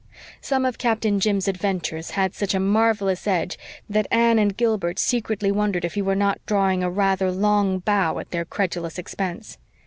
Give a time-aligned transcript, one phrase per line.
[0.41, 3.55] Some of Captain Jim's adventures had such a marvellous edge
[3.87, 8.17] that Anne and Gilbert secretly wondered if he were not drawing a rather long bow
[8.17, 9.59] at their credulous expense.